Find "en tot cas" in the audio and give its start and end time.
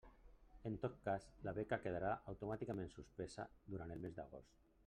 0.69-1.27